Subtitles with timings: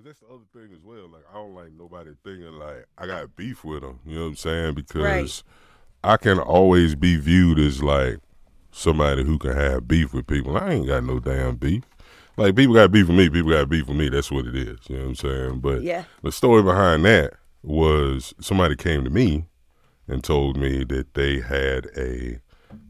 [0.00, 1.08] Cause that's the other thing as well.
[1.12, 4.00] Like I don't like nobody thinking like I got beef with them.
[4.06, 4.74] You know what I'm saying?
[4.74, 5.42] Because Right.
[6.02, 8.16] I can always be viewed as like
[8.72, 10.56] somebody who can have beef with people.
[10.56, 11.82] I ain't got no damn beef.
[12.38, 13.28] Like people got beef with me.
[13.28, 14.08] People got beef with me.
[14.08, 14.78] That's what it is.
[14.88, 15.60] You know what I'm saying?
[15.60, 16.04] But Yeah.
[16.22, 19.44] the story behind that was somebody came to me
[20.08, 22.38] and told me that they had a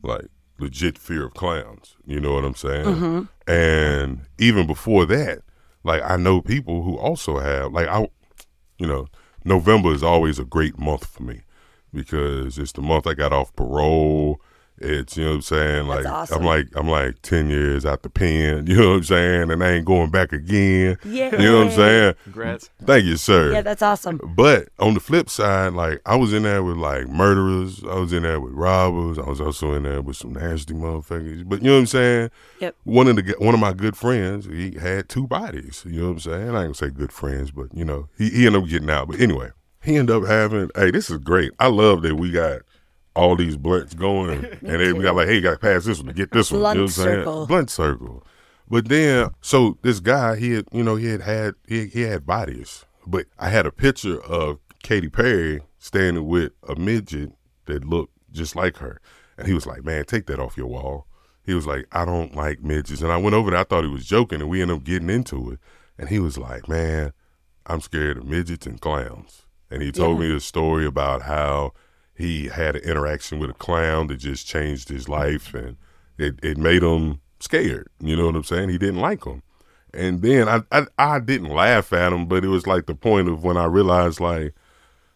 [0.04, 0.26] like
[0.60, 1.96] legit fear of clowns.
[2.06, 2.84] You know what I'm saying?
[2.86, 3.50] Mm-hmm.
[3.52, 5.40] And even before that,
[5.82, 8.08] like I know people who also have like I,
[8.78, 9.06] you know,
[9.44, 11.42] November is always a great month for me
[11.92, 14.40] because it's the month I got off parole.
[14.80, 15.88] It's you know what I'm saying.
[15.88, 16.38] Like awesome.
[16.38, 18.66] I'm like I'm like ten years out the pen.
[18.70, 20.96] You know what I'm saying, and I ain't going back again.
[21.04, 21.32] Yeah.
[21.32, 22.14] You know what I'm saying.
[22.22, 22.70] Congrats.
[22.84, 23.52] Thank you, sir.
[23.52, 24.20] Yeah, that's awesome.
[24.36, 28.12] But on the flip side, like I was in there with like murderers, I was
[28.12, 31.48] in there with robbers, I was also in there with some nasty motherfuckers.
[31.48, 32.30] But you know what I'm saying?
[32.60, 32.76] Yep.
[32.84, 35.82] One of the one of my good friends, he had two bodies.
[35.84, 36.42] You know what I'm saying?
[36.42, 39.08] I ain't gonna say good friends, but you know, he, he ended up getting out.
[39.08, 39.50] But anyway,
[39.82, 40.70] he ended up having.
[40.76, 41.52] Hey, this is great.
[41.58, 42.60] I love that we got
[43.14, 45.98] all these blunts going, and then we got like, hey, you got to pass this
[45.98, 46.60] one to get this one.
[46.60, 47.18] Blunt you know what I'm saying?
[47.18, 47.46] circle.
[47.46, 48.26] Blunt circle.
[48.68, 52.24] But then, so this guy, he had, you know, he had had, he, he had
[52.24, 52.84] bodies.
[53.06, 57.32] But I had a picture of Katy Perry standing with a midget
[57.66, 59.00] that looked just like her.
[59.36, 61.06] And he was like, man, take that off your wall.
[61.42, 63.00] He was like, I don't like midgets.
[63.00, 65.10] And I went over there, I thought he was joking, and we ended up getting
[65.10, 65.58] into it.
[65.98, 67.12] And he was like, man,
[67.66, 69.42] I'm scared of midgets and clowns.
[69.70, 71.72] And he told me a story about how
[72.20, 75.76] he had an interaction with a clown that just changed his life and
[76.18, 77.88] it, it made him scared.
[78.00, 78.68] You know what I'm saying?
[78.68, 79.42] He didn't like him.
[79.92, 83.28] And then I, I I didn't laugh at him, but it was like the point
[83.28, 84.54] of when I realized like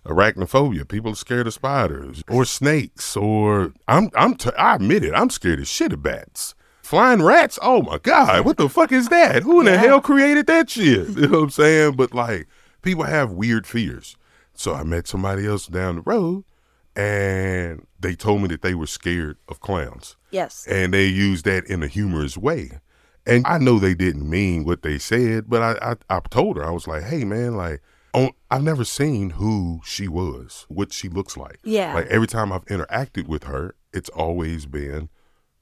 [0.04, 0.88] arachnophobia.
[0.88, 5.14] People are scared of spiders or snakes or I'm I'm t- I admit it.
[5.14, 6.54] I'm scared of shit of bats.
[6.82, 7.58] Flying rats?
[7.62, 9.42] Oh my god, what the fuck is that?
[9.42, 11.08] Who in the hell created that shit?
[11.16, 11.96] You know what I'm saying?
[11.96, 12.48] But like
[12.82, 14.16] people have weird fears.
[14.54, 16.44] So I met somebody else down the road
[16.96, 20.66] and they told me that they were scared of clowns Yes.
[20.68, 22.80] and they used that in a humorous way.
[23.26, 26.64] And I know they didn't mean what they said, but I I, I told her
[26.64, 27.80] I was like, hey man, like
[28.12, 31.58] on, I've never seen who she was, what she looks like.
[31.64, 31.94] Yeah.
[31.94, 35.08] Like every time I've interacted with her, it's always been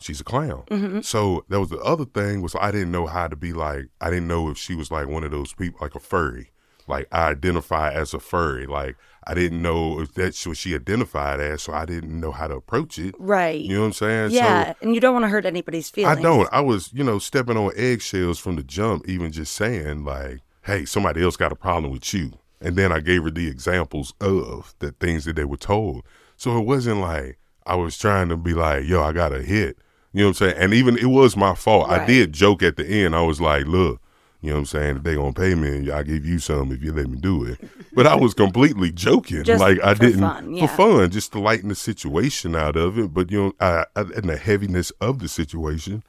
[0.01, 0.65] she's a clown.
[0.71, 1.01] Mm-hmm.
[1.03, 4.11] So that was the other thing was I didn't know how to be like I
[4.11, 6.51] didn't know if she was like one of those people like a furry.
[6.89, 8.67] Like I identify as a furry.
[8.67, 12.49] Like I didn't know if that's what she identified as, so I didn't know how
[12.49, 13.15] to approach it.
[13.19, 13.61] Right.
[13.61, 14.31] You know what I'm saying?
[14.31, 16.19] So yeah, and you don't want to hurt anybody's feelings.
[16.19, 16.49] I don't.
[16.53, 20.85] I was, you know, stepping on eggshells from the jump, even just saying like, "Hey,
[20.85, 24.75] somebody else got a problem with you," and then I gave her the examples of
[24.81, 26.05] the things that they were told.
[26.37, 29.79] So it wasn't like I was trying to be like, "Yo, I got a hit,"
[30.13, 30.57] you know what I'm saying?
[30.59, 31.89] And even it was my fault.
[31.89, 33.15] I did joke at the end.
[33.15, 34.02] I was like, "Look."
[34.43, 34.97] You know what I'm saying?
[34.97, 37.61] If they gonna pay me, I'll give you some if you let me do it.
[37.95, 39.45] But I was completely joking.
[39.45, 40.67] Just like I for didn't fun, yeah.
[40.67, 43.15] for fun, just to lighten the situation out of it.
[43.15, 46.03] But you know, I, I, and the heaviness of the situation.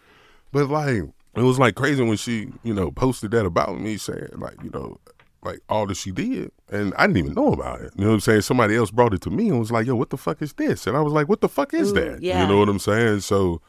[0.52, 1.04] But like
[1.36, 4.72] it was like crazy when she, you know, posted that about me saying like, you
[4.72, 5.00] know,
[5.44, 6.52] like all that she did.
[6.70, 7.92] And I didn't even know about it.
[7.96, 8.42] You know what I'm saying?
[8.42, 10.88] Somebody else brought it to me and was like, yo, what the fuck is this?
[10.88, 12.22] And I was like, what the fuck is Ooh, that?
[12.22, 12.42] yeah.
[12.42, 13.20] You know what I'm saying?
[13.20, 13.62] So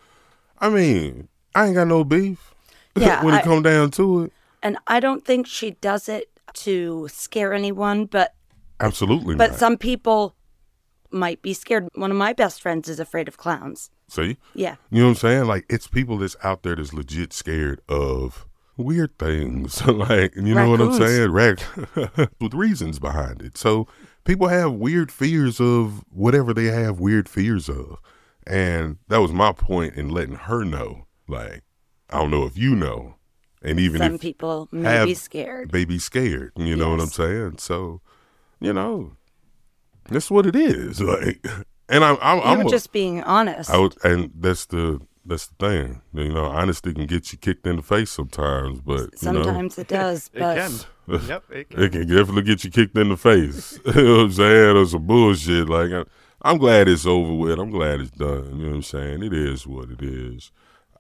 [0.59, 2.55] I mean, I ain't got no beef.
[2.97, 4.33] Yeah, when it I- come down to it.
[4.65, 8.35] And I don't think she does it to scare anyone, but
[8.81, 9.59] Absolutely but not.
[9.61, 10.35] some people
[11.11, 11.89] might be scared.
[11.95, 13.91] One of my best friends is afraid of clowns.
[14.09, 14.37] See?
[14.55, 14.77] Yeah.
[14.91, 15.45] You know what I'm saying?
[15.47, 19.87] Like it's people that's out there that's legit scared of weird things.
[19.87, 21.31] like you know what I'm saying?
[21.31, 21.61] Rac-
[22.41, 23.57] with reasons behind it.
[23.57, 23.87] So
[24.25, 27.99] people have weird fears of whatever they have weird fears of.
[28.47, 31.07] And that was my point in letting her know.
[31.29, 31.63] Like,
[32.11, 33.17] I don't know if you know.
[33.65, 35.73] And even Some if people may have- be scared.
[35.73, 36.53] they be scared.
[36.57, 37.59] You know what I'm saying?
[37.59, 38.01] So,
[38.61, 39.17] you know,
[40.11, 41.01] that's what it is.
[41.11, 41.45] Like
[41.89, 43.71] and I'm I'm, I'm a- just being honest.
[43.71, 46.03] I would, and that's the that's the thing.
[46.13, 49.79] You know, honesty can get you kicked in the face sometimes, but you know, Sometimes
[49.79, 50.73] it does, It can.
[51.29, 51.83] yep, it can.
[51.83, 53.79] it can definitely get you kicked in the face.
[53.87, 54.77] you know what I'm saying?
[54.77, 55.69] Or some bullshit.
[55.69, 56.05] Like I,
[56.43, 57.59] I'm glad it's over with.
[57.59, 58.59] I'm glad it's done.
[58.59, 59.23] You know what I'm saying?
[59.23, 60.51] It is what it is.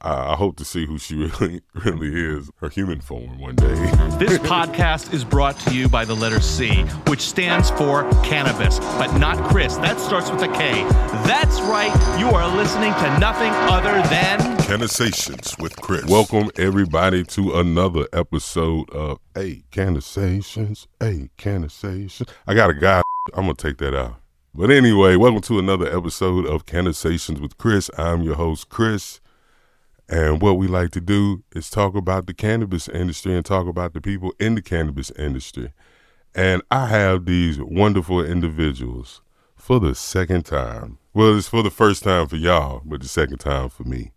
[0.05, 3.75] I, I hope to see who she really really is, her human form one day.
[4.15, 9.17] This podcast is brought to you by the letter C, which stands for cannabis, but
[9.19, 9.77] not Kris.
[9.79, 10.85] That starts with a K.
[11.27, 14.39] That's right, you are listening to nothing other than.
[14.59, 16.05] Cannasations with Kris.
[16.05, 20.87] Welcome everybody to another episode of Hey Cannasations.
[21.01, 22.29] Hey Cannasations.
[22.47, 23.03] I got a guy.
[23.35, 24.17] I'm gonna take that out.
[24.55, 27.91] But anyway, welcome to another episode of Cannasations with Kris.
[27.99, 29.21] I'm your host, Kris.
[30.09, 33.95] And what we like to do is talk about the cannabis industry and talk about
[33.95, 35.73] the people in the cannabis industry.
[36.35, 39.23] And I have these wonderful individuals
[39.57, 40.99] for the second time.
[41.15, 44.13] Well, it's for the first time for y'all, but the second time for me.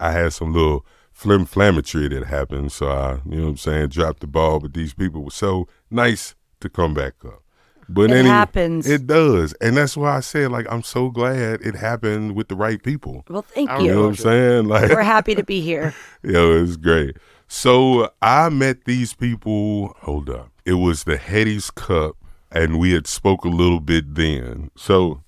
[0.00, 0.84] I had some little
[1.16, 4.94] flimflammetry that happened, so I, you know what I'm saying, dropped the ball, but these
[4.94, 7.42] people were so nice to come back up.
[7.88, 8.86] But It any- happens.
[8.86, 9.54] It does.
[9.54, 13.24] And that's why I said, like, I'm so glad it happened with the right people.
[13.30, 13.86] Well, thank you.
[13.86, 14.68] You know what I'm saying?
[14.68, 15.94] Like, We're happy to be here.
[16.22, 17.16] Yo, it's great.
[17.46, 19.94] So I met these people.
[20.00, 20.50] Hold up.
[20.66, 22.16] It was the Headies Cup,
[22.52, 24.70] and we had spoke a little bit then.
[24.76, 25.22] So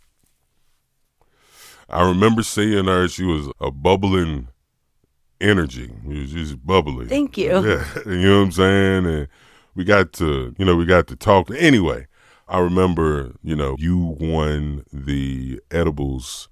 [1.88, 3.08] I remember seeing her.
[3.08, 4.48] She was a bubbling
[5.40, 5.90] energy.
[6.06, 7.06] She was just bubbly.
[7.06, 7.66] Thank you.
[7.66, 9.06] Yeah, you know what I'm saying.
[9.06, 9.28] And
[9.74, 11.50] we got to, you know, we got to talk.
[11.56, 12.06] Anyway,
[12.50, 16.48] I remember, you know, you won the edibles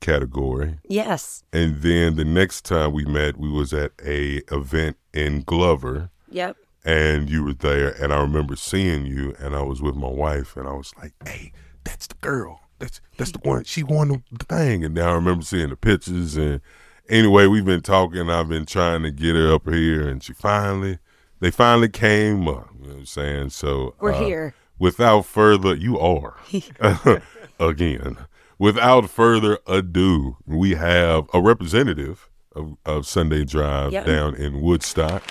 [0.00, 0.78] category.
[0.88, 1.44] Yes.
[1.52, 6.56] And then the next time we met, we was at a event in Glover, Yep.
[6.84, 7.90] and you were there.
[8.02, 11.12] And I remember seeing you, and I was with my wife, and I was like,
[11.24, 11.52] "Hey,
[11.84, 12.60] that's the girl.
[12.78, 13.64] That's that's the one.
[13.64, 16.36] She won the, thing." And then I remember seeing the pictures.
[16.36, 16.60] And
[17.08, 18.28] anyway, we've been talking.
[18.30, 20.98] I've been trying to get her up here, and she finally,
[21.40, 22.68] they finally came up.
[22.78, 23.50] You know what I'm saying?
[23.50, 24.54] So We're uh, here.
[24.78, 26.36] Without further, you are
[27.60, 28.16] again.
[28.58, 34.06] Without further ado, we have a representative of, of Sunday Drive Yep.
[34.06, 35.22] down in Woodstock,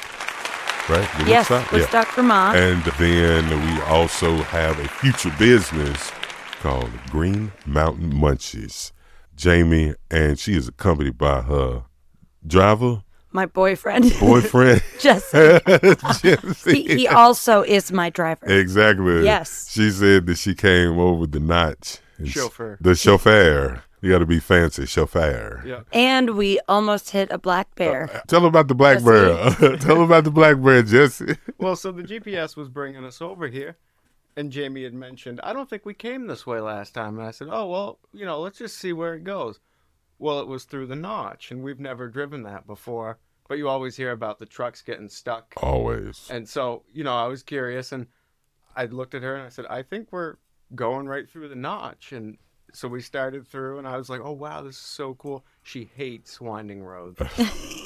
[0.90, 1.10] right?
[1.20, 1.50] The Yes.
[1.50, 1.72] Woodstock?
[1.72, 2.58] Woodstock, Vermont.
[2.58, 6.12] And then we also have a future business
[6.62, 8.92] called Green Mountain Munchies.
[9.36, 11.84] Jamie, and she is accompanied by her
[12.46, 13.04] driver,
[13.34, 14.14] my boyfriend.
[14.20, 15.60] boyfriend, Jesse.
[16.22, 16.72] Jesse.
[16.72, 18.46] He, he also is my driver.
[18.46, 19.24] Exactly.
[19.24, 19.70] Yes.
[19.72, 22.00] She said that she came over the notch.
[22.20, 22.78] It's Chauffeur.
[22.80, 23.84] The chauffeur.
[24.02, 25.64] You got to be fancy, chauffeur.
[25.66, 25.82] Yeah.
[25.94, 28.10] And we almost hit a black bear.
[28.14, 29.50] Uh, tell her about the black bear.
[29.78, 31.38] Tell her about the black bear, Jesse.
[31.58, 33.78] Well, so the GPS was bringing us over here,
[34.36, 37.18] and Jamie had mentioned, I don't think we came this way last time.
[37.18, 39.62] And I said, oh, well, you know, let's just see where it goes.
[40.24, 43.20] Well, it was through the notch, and we've never driven that before.
[43.50, 45.54] But you always hear about the trucks getting stuck.
[45.58, 46.30] Always.
[46.32, 48.08] And so, you know, I was curious, and
[48.74, 50.36] I looked at her and I said, I think we're
[50.74, 52.14] going right through the notch.
[52.14, 52.38] And
[52.72, 55.46] so we started through, and I was like, oh, wow, this is so cool.
[55.62, 57.20] She hates winding roads.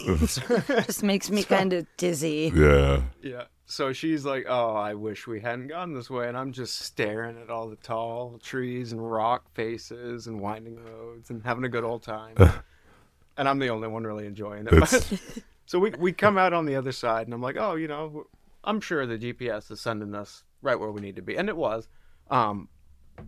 [0.85, 2.51] Just makes me kind of dizzy.
[2.53, 3.01] Yeah.
[3.23, 3.45] Yeah.
[3.69, 7.37] So she's like, "Oh, I wish we hadn't gone this way," and I'm just staring
[7.37, 11.83] at all the tall trees and rock faces and winding roads and having a good
[11.83, 12.35] old time.
[13.37, 15.43] and I'm the only one really enjoying it.
[15.67, 18.27] So we we come out on the other side, and I'm like, "Oh, you know,
[18.63, 21.57] I'm sure the GPS is sending us right where we need to be," and it
[21.57, 21.89] was.
[22.31, 22.69] Um,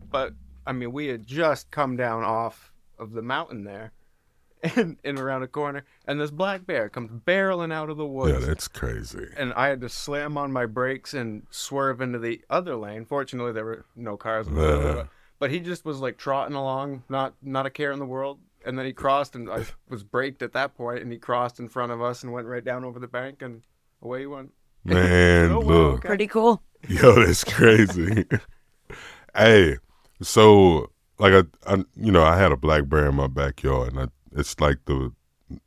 [0.09, 0.33] but
[0.65, 3.91] I mean, we had just come down off of the mountain there.
[4.75, 8.41] And, and around a corner, and this black bear comes barreling out of the woods
[8.41, 9.27] Yeah, that's crazy.
[9.37, 13.05] and I had to slam on my brakes and swerve into the other lane.
[13.05, 14.47] Fortunately, there were no cars.
[14.47, 15.01] in the middle of Yeah.
[15.03, 15.07] it.
[15.39, 18.39] But he just was like trotting along, not not a care in the world.
[18.65, 21.69] And then he crossed, and I was braked at that point, and he crossed in
[21.69, 23.61] front of us and went right down over the bank, and
[24.01, 24.51] away he went.
[24.83, 25.93] Man, Oh, wow, look.
[25.99, 26.07] okay.
[26.09, 26.61] Pretty cool.
[26.89, 28.25] Yo, that's crazy.
[29.35, 29.77] hey,
[30.21, 33.99] so like I, I, you know, I had a black bear in my backyard, and
[34.01, 35.11] I, it's like the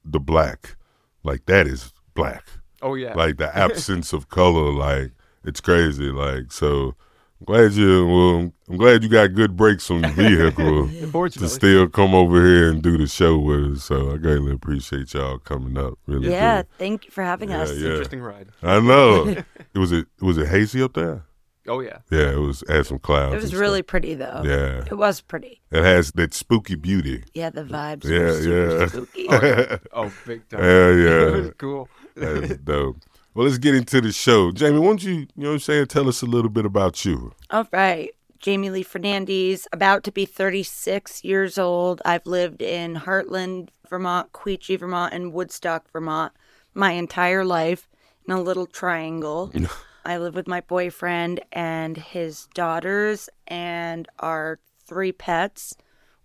[0.04, 0.76] the black,
[1.24, 2.44] like that is black,
[2.80, 5.12] Oh yeah, like the absence of color, like
[5.44, 6.10] it's crazy.
[6.10, 6.94] Like so,
[7.40, 8.06] I'm glad you.
[8.06, 10.88] Well, I'm glad you got good brakes on your vehicle
[11.32, 13.84] to still come over here and do the show with us.
[13.84, 15.98] So I greatly appreciate y'all coming up.
[16.06, 16.62] Really, Yeah.
[16.62, 16.68] do.
[16.78, 17.76] Thank you for having Yeah, us.
[17.76, 17.90] yeah.
[17.90, 18.48] Interesting ride.
[18.62, 19.26] I know.
[19.74, 21.24] it was it was it hazy up there?
[21.68, 23.34] Oh yeah, Yeah, it was had some clouds.
[23.36, 23.86] It was really stuff.
[23.86, 24.42] pretty, though.
[24.44, 24.84] Yeah.
[24.90, 25.60] It was pretty.
[25.70, 27.24] It has that spooky beauty.
[27.34, 28.86] Yeah, the vibes Yeah, were super yeah.
[28.86, 29.26] spooky.
[29.30, 30.60] yeah, oh big time.
[30.60, 31.36] yeah.
[31.46, 31.88] it cool.
[32.16, 32.96] That's dope.
[33.34, 34.50] Well, let's get into the show.
[34.52, 37.04] Jamie, why don't you, you know what I'm saying, tell us a little bit about
[37.04, 37.32] you.
[37.50, 38.10] All right.
[38.40, 42.02] Jamie Lee Fernandez, about to be 36 years old.
[42.04, 46.32] I've lived in Hartland, Vermont, Quechee, Vermont, and Woodstock, Vermont
[46.74, 47.88] my entire life
[48.26, 49.52] in a little triangle.
[50.04, 55.74] I live with my boyfriend and his daughters and our three pets.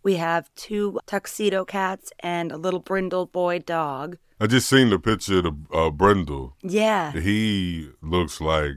[0.04, 4.18] We have two tuxedo cats and a little brindle boy dog.
[4.40, 6.54] I just seen the picture of the, uh, Brindle.
[6.62, 7.12] Yeah.
[7.12, 8.76] He looks like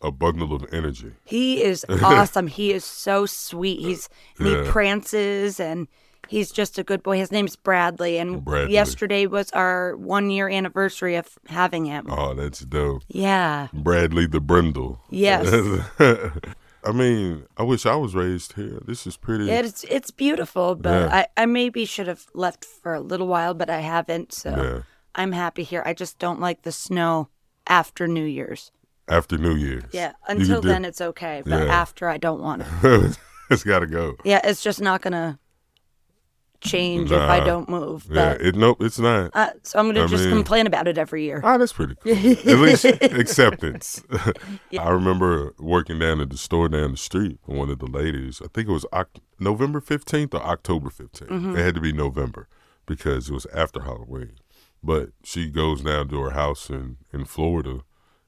[0.00, 1.12] a bundle of energy.
[1.24, 2.46] He is awesome.
[2.46, 3.80] he is so sweet.
[3.80, 4.62] He's Yeah.
[4.64, 5.88] he prances and
[6.30, 7.18] he's just a good boy.
[7.18, 8.72] His name's Bradley, and Bradley.
[8.72, 12.06] yesterday was our one year anniversary of having him.
[12.08, 13.02] Oh, that's dope.
[13.08, 13.68] Yeah.
[13.74, 15.00] Bradley the Brindle.
[15.10, 15.44] Yes.
[16.82, 18.80] I mean, I wish I was raised here.
[18.86, 19.50] This is pretty.
[19.50, 21.26] It's it's beautiful, but Yeah.
[21.36, 24.32] I, I maybe should have left for a little while, but I haven't.
[24.32, 24.82] So Yeah.
[25.14, 25.82] I'm happy here.
[25.84, 27.28] I just don't like the snow
[27.66, 28.72] after New Year's.
[29.08, 29.84] After New Year's.
[29.92, 31.74] Yeah, until could do- then it's okay, but Yeah.
[31.82, 33.18] after I don't want it.
[33.50, 34.14] it's got to go.
[34.24, 35.38] Yeah, it's just not gonna
[36.60, 38.06] change if I don't move.
[38.10, 39.30] Yeah, it nope, it's not.
[39.34, 41.40] uh, so I'm gonna I just mean- complain about it every year.
[41.44, 42.12] Ah, that's pretty cool.
[42.52, 44.02] At least acceptance.
[44.78, 48.40] I remember working down at the store down the street one of the ladies.
[48.44, 51.28] I think it was Oct- November 15th or October 15th.
[51.28, 51.56] Mm-hmm.
[51.56, 52.48] It had to be November
[52.86, 54.32] because it was after Halloween.
[54.82, 57.80] But she goes down to her house in, in Florida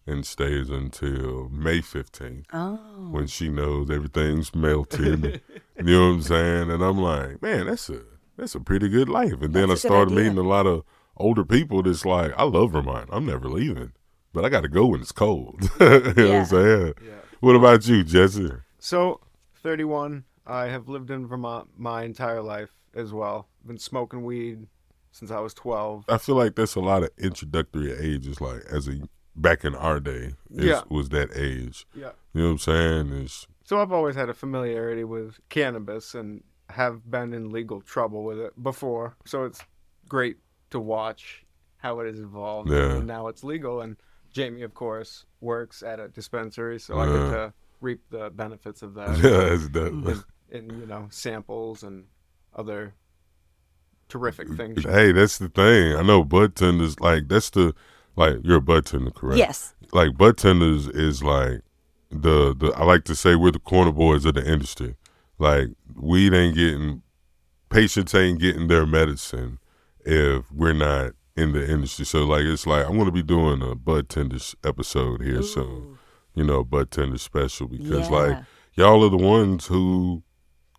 [0.07, 2.77] and stays until May 15th Oh,
[3.11, 5.41] when she knows everything's melted.
[5.79, 6.71] you know what I'm saying?
[6.71, 8.03] And I'm like, man, that's a
[8.43, 9.41] that's a pretty good life.
[9.41, 10.25] And then I That's a good started idea.
[10.31, 10.83] meeting a lot of
[11.17, 13.09] older people that's like, I love Vermont.
[13.13, 13.93] I'm never leaving.
[14.33, 15.63] But I got to go when it's cold.
[15.81, 16.95] you know what I'm saying?
[17.05, 17.13] Yeah.
[17.41, 18.51] What about you, Jesse?
[18.79, 19.21] So,
[19.63, 20.25] 31.
[20.47, 23.47] I have lived in Vermont my entire life as well.
[23.65, 24.67] Been smoking weed
[25.13, 26.07] since I was 12.
[26.09, 29.03] I feel like that's a lot of introductory ages, like as a
[29.37, 30.83] back in our day, is, Yeah.
[30.89, 31.87] was that age.
[31.95, 32.11] Yeah.
[32.35, 33.13] You know what I'm saying?
[33.13, 38.25] Is So I've always had a familiarity with cannabis and have been in legal trouble
[38.25, 39.17] with it before.
[39.25, 39.61] So it's
[40.09, 40.37] great
[40.71, 41.45] to watch
[41.79, 42.71] how it has evolved.
[42.71, 42.97] Yeah.
[42.97, 43.81] And now it's legal.
[43.81, 43.97] And
[44.33, 48.95] Jamie, of course, works at a dispensary, so I get to reap the benefits of
[48.95, 49.19] that.
[49.23, 49.93] yeah, that's dope.
[50.51, 52.05] in, in you know samples and
[52.55, 52.95] other
[54.09, 54.85] terrific mm, things.
[54.85, 55.97] Hey, that's the thing.
[55.97, 57.75] I know bud tenders like that's the
[58.17, 59.39] like you're a bud tender, correct?
[59.39, 59.75] yes.
[59.93, 61.61] Like bud tenders is like
[62.11, 64.97] the the I like to say we're the corner boys of the industry.
[65.39, 67.03] Like weed ain't getting
[67.71, 69.59] patients ain't getting their medicine
[70.05, 72.05] if we're not in the industry.
[72.05, 75.99] So like it's like I'm gonna be doing a bud tenders episode here soon.
[76.35, 78.39] You know, bud tender special because like
[78.75, 80.23] y'all are the ones who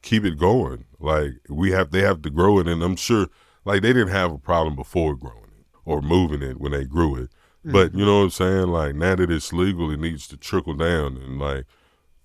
[0.03, 0.85] keep it going.
[0.99, 3.27] Like we have, they have to grow it, and I'm sure,
[3.65, 7.15] like they didn't have a problem before growing it or moving it when they grew
[7.15, 7.29] it.
[7.65, 7.99] But mm-hmm.
[7.99, 8.67] you know what I'm saying?
[8.67, 11.65] Like now that it's legal, it needs to trickle down, and like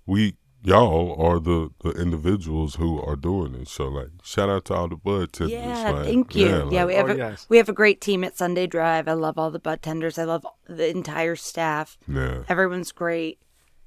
[0.05, 3.69] we, y'all are the the individuals who are doing it.
[3.69, 5.53] So like, shout out to all the bud tenders.
[5.53, 6.47] Yeah, like, thank you.
[6.47, 7.47] Yeah, Yeah, we have Oh, a, yes.
[7.49, 9.09] we have a great team at Sunday Drive.
[9.09, 10.19] I love all the bud tenders.
[10.19, 11.97] I love the entire staff.
[12.09, 13.38] yeah, Everyone's great.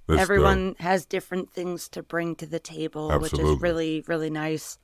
[0.07, 0.21] that's dope.
[0.21, 4.77] Everyone has different things to bring to the table, which is really really nice.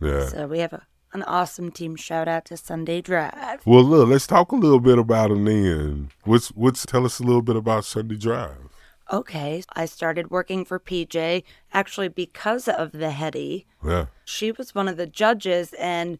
[0.00, 0.26] Yeah.
[0.28, 1.96] So we have a, an awesome team.
[1.96, 3.60] Shout out to Sunday Drive.
[3.66, 6.10] Well, look, let's talk a little bit about them then.
[6.24, 8.69] What's what's tell us a little bit about Sunday Drive.
[9.12, 13.66] Okay, I started working for PJ actually because of the Heady.
[13.84, 14.06] Yeah.
[14.24, 16.18] She was one of the judges, and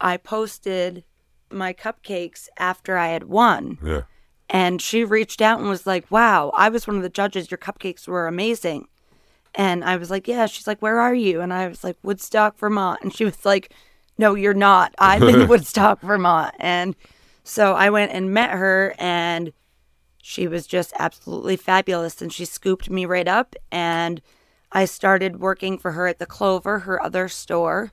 [0.00, 1.04] I posted
[1.50, 3.78] my cupcakes after I had won.
[3.84, 4.02] Yeah.
[4.50, 7.50] And she reached out and was like, Wow, I was one of the judges.
[7.50, 8.88] Your cupcakes were amazing.
[9.54, 10.46] And I was like, Yeah.
[10.46, 11.40] She's like, Where are you?
[11.40, 13.00] And I was like, Woodstock, Vermont.
[13.02, 13.72] And she was like,
[14.18, 14.94] No, you're not.
[14.98, 16.54] I'm in Woodstock, Vermont.
[16.58, 16.94] And
[17.44, 19.52] so I went and met her, and
[20.26, 22.22] she was just absolutely fabulous.
[22.22, 23.54] And she scooped me right up.
[23.70, 24.22] And
[24.72, 27.92] I started working for her at the Clover, her other store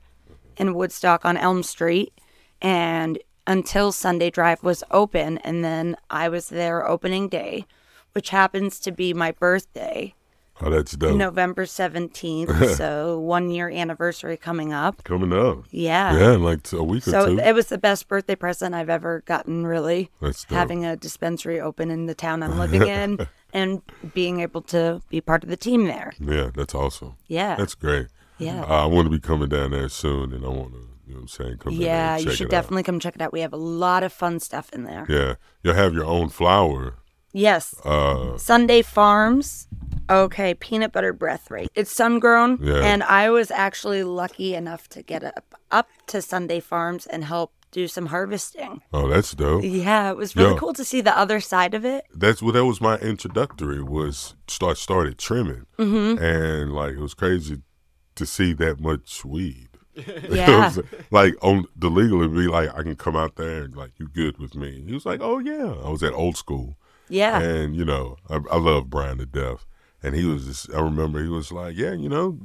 [0.56, 2.18] in Woodstock on Elm Street.
[2.62, 7.66] And until Sunday Drive was open, and then I was there opening day,
[8.12, 10.14] which happens to be my birthday,
[10.64, 11.16] Oh, that's dope.
[11.16, 12.74] November 17th.
[12.76, 15.02] so, one year anniversary coming up.
[15.04, 15.64] Coming up.
[15.70, 16.16] Yeah.
[16.16, 17.36] Yeah, in like a week So, or two.
[17.38, 20.10] So, it was the best birthday present I've ever gotten, really.
[20.20, 20.56] That's dope.
[20.56, 23.82] Having a dispensary open in the town I'm living in and
[24.14, 26.12] being able to be part of the team there.
[26.20, 27.14] yeah, that's awesome.
[27.28, 27.56] Yeah.
[27.56, 28.06] That's great.
[28.38, 28.62] yeah.
[28.62, 31.16] Uh, I want to be coming down there soon, and I want to, you know
[31.16, 32.62] what I'm saying, come yeah, you should it out.
[32.62, 33.32] definitely come check it out.
[33.32, 35.04] We have a lot of fun stuff in there.
[35.08, 36.94] Yeah, you'll have your own flour.
[37.32, 37.74] Yes.
[37.84, 39.68] Uh, Sunday Farms.
[40.10, 41.68] Okay, peanut butter breath right.
[41.74, 42.80] It's sun grown, Yeah.
[42.82, 47.52] and I was actually lucky enough to get up up to Sunday Farms and help
[47.70, 48.82] do some harvesting.
[48.92, 49.64] oh, that's dope.
[49.64, 50.58] Yeah, it was really Yeah.
[50.58, 52.04] cool to see the other side of it.
[52.14, 56.22] That's what that was my introductory was start started trimming, Mm-hmm.
[56.22, 57.62] and like it was crazy
[58.16, 59.68] to see that much weed.
[59.96, 60.72] You know Yeah,
[61.10, 64.08] like on the legal, it'd be like I can come out there and like you
[64.08, 64.82] good with me.
[64.86, 66.76] He was like, oh yeah, I was at old school.
[67.08, 69.64] Yeah, And, you know, I, I love Brian to death.
[70.02, 72.38] And he was just, I remember he was like, yeah, you know,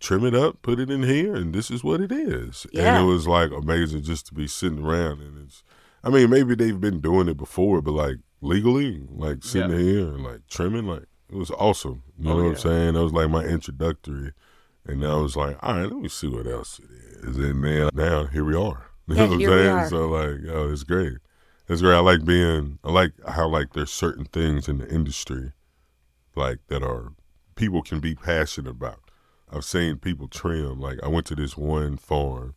[0.00, 2.66] trim it up, put it in here, and this is what it is.
[2.72, 2.88] Yeah.
[2.88, 5.20] And it was like amazing just to be sitting around.
[5.20, 5.62] And it's,
[6.04, 9.78] I mean, maybe they've been doing it before, but like legally, like sitting Yeah.
[9.78, 12.02] here and like trimming, like it was awesome.
[12.18, 12.94] You oh, know Oh, what I'm saying?
[12.94, 14.32] That was like my introductory.
[14.86, 16.90] And I was like, all right, let me see what else it
[17.28, 17.36] is.
[17.36, 18.86] And then uh, now here we are.
[19.08, 19.68] You Yeah, know what I'm here we saying?
[19.68, 19.88] are.
[19.88, 21.18] So like, oh, it's great.
[21.72, 21.96] It's great.
[21.96, 22.78] I like being.
[22.84, 25.52] I like how like there's certain things in the industry,
[26.36, 27.14] like that are
[27.56, 29.00] people can be passionate about.
[29.50, 30.80] I've seen people trim.
[30.80, 32.54] Like I went to this one farm,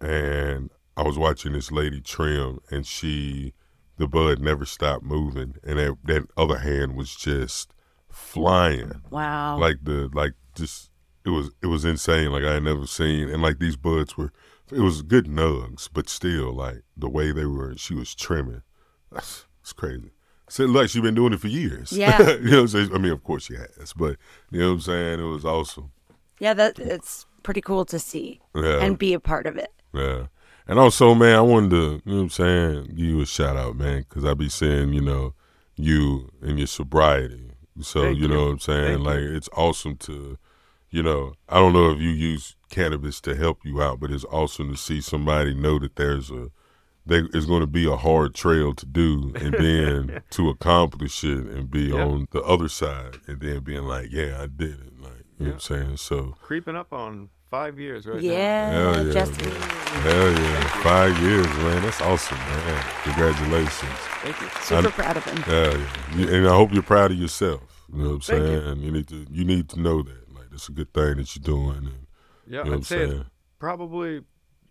[0.00, 3.54] and I was watching this lady trim, and she
[3.96, 7.72] the bud never stopped moving, and that that other hand was just
[8.10, 9.56] flying Wow.
[9.56, 10.90] like the like just
[11.24, 14.32] it was it was insane like I had never seen and like these buds were
[14.72, 18.62] it was good nugs but still like the way they were she was trimming.
[19.10, 20.10] That's it's crazy.
[20.48, 21.92] So like she's been doing it for years.
[21.92, 22.18] Yeah.
[22.30, 22.94] you know what I'm saying?
[22.94, 24.16] I mean of course she has but
[24.50, 25.20] you know what I'm saying?
[25.20, 25.92] It was awesome.
[26.38, 28.82] Yeah, that it's pretty cool to see yeah.
[28.82, 29.72] and be a part of it.
[29.92, 30.26] yeah.
[30.66, 33.56] And also man I wanted to you know what I'm saying give you a shout
[33.56, 35.34] out man because I be seeing you know
[35.76, 37.52] you and your sobriety.
[37.80, 38.44] So Thank you know you.
[38.46, 38.94] what I'm saying?
[38.94, 40.38] Thank like it's awesome to
[40.90, 44.24] you know, I don't know if you use cannabis to help you out, but it's
[44.30, 46.50] awesome to see somebody know that there's a
[47.06, 51.38] there is going to be a hard trail to do, and then to accomplish it
[51.46, 52.04] and be Yeah.
[52.04, 55.52] on the other side, and then being like, yeah, I did it, like you know
[55.52, 55.96] what I'm saying.
[55.96, 59.42] So Creeping up on five years right Yeah, Hell yeah, Jesse.
[59.42, 59.60] man.
[60.02, 62.84] hell yeah, five years, man, that's awesome, man.
[63.02, 63.98] Congratulations.
[64.22, 64.48] Thank you.
[64.60, 65.38] Super I'm- proud of him.
[65.48, 65.86] Yeah,
[66.16, 66.34] yeah.
[66.36, 67.62] And I hope you're proud of yourself.
[67.92, 68.60] You know what I'm Thank you.
[68.62, 68.82] saying?
[68.82, 68.90] You.
[68.92, 71.78] need to you need to know that like it's a good thing that you're doing.
[71.78, 72.06] And,
[72.50, 73.28] Yeah, you know I'd say it's
[73.58, 74.22] probably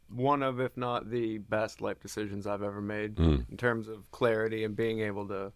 [0.09, 3.49] one of, if not the best life decisions I've ever made Mm.
[3.49, 5.51] in terms of clarity and being able to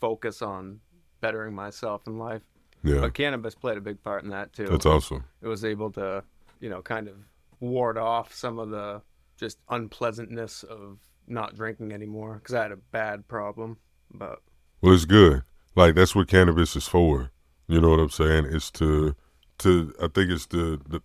[0.00, 0.80] focus on
[1.20, 2.42] bettering myself in life.
[2.82, 4.66] Yeah, But cannabis played a big part in that too.
[4.66, 5.24] that's awesome.
[5.42, 6.24] It was able to,
[6.60, 7.16] you know, kind of
[7.60, 9.00] ward off some of the
[9.38, 13.78] just unpleasantness of not drinking anymore because I had a bad problem.
[14.12, 14.40] But
[14.82, 15.42] Well, it's good.
[15.76, 17.30] Like that's what cannabis is for.
[17.68, 18.46] You know what I'm saying?
[18.46, 19.14] It's to
[19.58, 21.00] to I think it's to the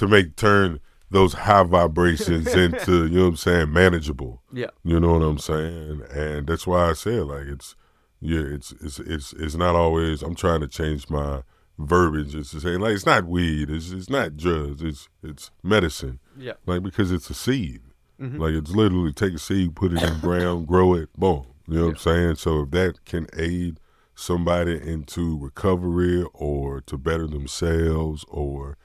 [0.00, 0.80] to make turn
[1.10, 4.42] those high vibrations into you know what I'm saying manageable.
[4.52, 6.02] yeah, You know what I'm saying?
[6.12, 7.74] And that's why I said like it's
[8.20, 11.42] yeah, it's it's it's it's not always I'm trying to change my
[11.78, 16.18] verbiage just to say like it's not weed, it's it's not drugs, it's it's medicine.
[16.38, 17.80] yeah, Like because it's a seed.
[18.20, 18.38] Mhm.
[18.38, 21.46] Like it's literally take a seed, put it in the ground, grow it, boom.
[21.66, 22.34] You know what I'm saying?
[22.36, 23.80] So if that can aid
[24.14, 28.76] somebody into recovery or to better themselves or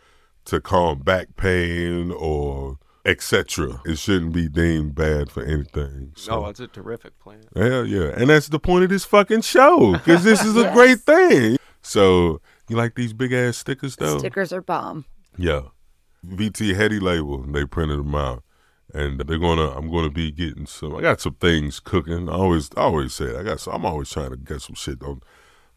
[0.46, 6.12] to calm back pain or etc., it shouldn't be deemed bad for anything.
[6.16, 7.44] So oh, it's a terrific plan.
[7.55, 8.14] Hell yeah.
[8.18, 9.94] And that's the point of this fucking show.
[9.94, 11.58] Because this is a great thing.
[11.81, 14.18] So you like these big ass stickers though?
[14.18, 15.05] Stickers are bomb.
[15.38, 15.62] Yeah.
[16.25, 18.44] VT Heady label, they printed them out.
[18.94, 22.29] And they're gonna I'm gonna be getting some I got some things cooking.
[22.29, 23.36] I always I always say it.
[23.36, 25.22] I got some, I'm always trying to get some shit on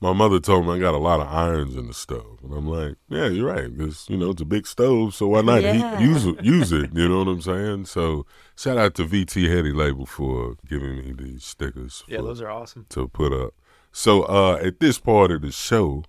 [0.00, 2.66] my mother told me I got a lot of irons in the stove, and I'm
[2.68, 5.78] like, yeah, you're right, because you know it's a big stove, so why not heat-
[5.80, 5.98] Yeah.
[5.98, 6.42] use it?
[6.44, 6.90] Use it.
[6.94, 7.86] You know what I'm saying?
[7.86, 8.24] So
[8.56, 12.04] shout out to VT Heady label for giving me these stickers.
[12.08, 12.86] Yeah, for- those are awesome.
[12.90, 13.54] to put up.
[13.92, 16.04] So uh at this part of the show,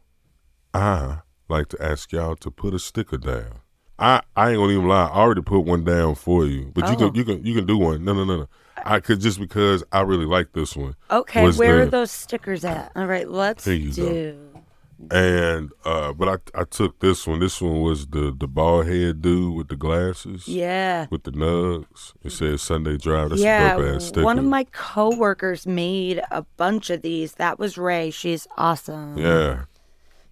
[0.74, 3.62] I like to ask y'all to put a sticker down.
[3.98, 6.72] I, I ain't gonna even lie, I already put one down for you.
[6.74, 7.10] But you Oh.
[7.12, 8.04] can you can you can do one.
[8.06, 8.48] No no no no.
[8.86, 10.96] I could just because I really like this one.
[11.12, 12.92] Okay, where are those stickers at?
[12.96, 14.10] All right, let's There you go.
[14.10, 14.46] do.
[15.12, 17.40] And uh but I I took this one.
[17.40, 20.46] This one was the the bald head dude with the glasses.
[20.46, 21.08] Yeah.
[21.10, 22.14] With the nugs.
[22.22, 23.30] It says Sunday Drive.
[23.30, 24.26] That's a yeah, dope ass sticker.
[24.26, 27.36] one of my coworkers made a bunch of these.
[27.36, 28.12] That was Ray.
[28.12, 29.18] She's awesome.
[29.18, 29.64] Yeah.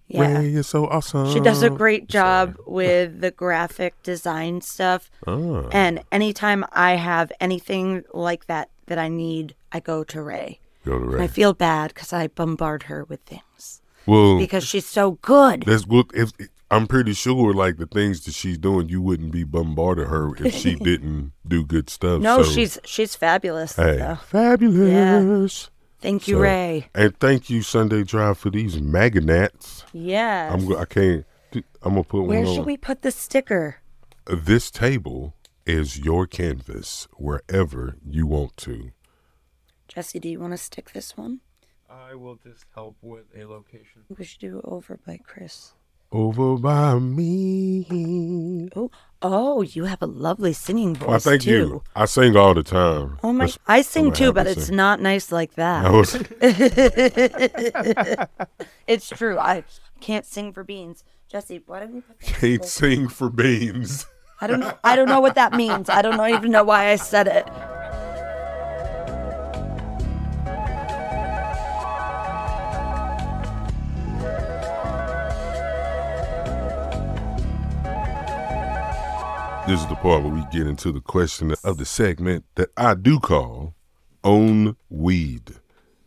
[0.08, 0.38] Yeah.
[0.38, 1.30] Ray, you're so awesome.
[1.32, 5.10] She does a great job with the graphic design stuff.
[5.26, 5.68] Ah.
[5.70, 10.60] And anytime I have anything like that that I need, I go to Ray.
[10.86, 14.86] Go to And I feel bad because I bombard her with things Well because she's
[14.86, 15.64] so good.
[15.66, 16.06] That's good.
[16.14, 16.32] If
[16.70, 20.54] I'm pretty sure, like the things that she's doing, you wouldn't be bombarding her if
[20.54, 22.20] she didn't do good stuff.
[22.22, 23.76] No, So, she's she's fabulous.
[23.76, 24.16] hey, though.
[24.16, 25.70] fabulous.
[26.00, 26.88] Thank you, So- Ray.
[26.94, 29.84] And thank you, Sunday Drive, for these magnets.
[29.92, 30.52] Yeah.
[30.52, 30.76] I'm.
[30.76, 31.24] I can't.
[31.82, 32.66] I'm gonna put Where one should on.
[32.66, 33.76] we put the sticker?
[34.26, 35.34] This table
[35.66, 38.90] is your canvas wherever you want to.
[39.88, 41.40] Jesse, do you want to stick this one?
[41.90, 44.02] I will just help with a location.
[44.14, 45.72] We should do it over by Kris.
[46.10, 48.70] Over by me.
[48.74, 48.90] Oh,
[49.20, 51.50] oh, you have a lovely singing voice Well, I thank too.
[51.50, 51.82] you.
[51.94, 53.18] I sing all the time.
[53.22, 53.44] Oh my!
[53.44, 55.84] That's- I sing too, but it's to- not nice like that.
[55.84, 56.14] I was.
[58.86, 59.38] It's true.
[59.38, 59.64] I
[60.00, 61.04] can't sing for beans.
[61.30, 64.06] Jesse, why don't you Can't sing for beans.
[64.40, 64.72] I don't know.
[64.82, 65.90] I don't know what that means.
[65.90, 67.46] I don't know, even know why I said it.
[79.68, 82.94] This is the part where we get into the question of the segment that I
[82.94, 83.74] do call
[84.24, 85.56] Own Weed.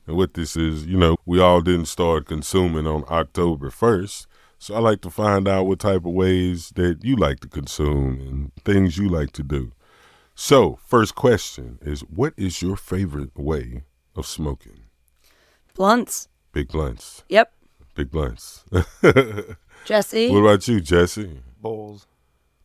[0.08, 4.26] And what this is, you know, we all didn't start consuming on October 1st.
[4.58, 8.19] So I like to find out what type of ways that you like to consume
[8.19, 9.74] and things you like to do.
[10.34, 13.84] So, first question is what is your favorite way
[14.15, 14.86] of smoking?
[15.76, 16.30] Blunts.
[16.52, 17.24] Big blunts.
[17.30, 17.54] Yep.
[17.93, 18.65] Big blunts.
[19.86, 20.32] Jesse.
[20.32, 21.41] What about you, Jesse?
[21.62, 22.08] Bowls.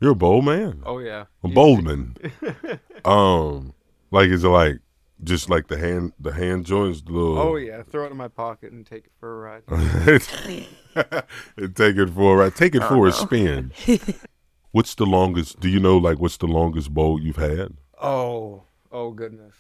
[0.07, 0.85] You're a bold man.
[0.87, 1.25] Oh yeah.
[1.43, 2.15] A bold man.
[3.05, 3.75] um,
[4.13, 4.79] like is it like
[5.25, 7.83] just like the hand the hand joints, the little Oh yeah.
[7.83, 9.63] Throw it in my pocket and take it for a ride.
[11.57, 12.55] and take it for a ride.
[12.55, 13.73] Take it for a spin.
[14.71, 15.59] what's the longest?
[15.59, 17.77] Do you know like what's the longest bowl you've had?
[18.01, 19.57] Oh, oh goodness.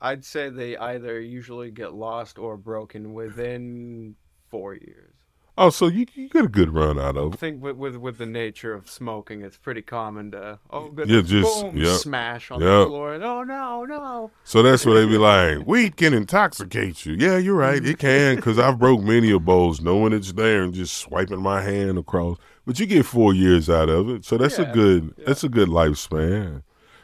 [0.00, 4.16] I'd say they either usually get lost or broken within
[4.48, 5.12] four years.
[5.58, 7.38] Oh, so you you get a good run out of I it.
[7.38, 11.62] think with with, with the nature of smoking, it's pretty common to oh goodness, just-
[11.62, 12.68] boom, yep, smash on yep.
[12.68, 13.14] the floor.
[13.14, 14.30] And, oh no, no.
[14.44, 15.66] So that's what they be like.
[15.66, 17.14] Weed can intoxicate you.
[17.18, 17.84] Yeah, you're right.
[17.84, 21.60] It can because I've broke many of bowls knowing it's there and just swiping my
[21.62, 22.38] hand across.
[22.66, 25.48] But you get four years out of it, so that's a Yeah, good that's a
[25.48, 26.62] good lifespan.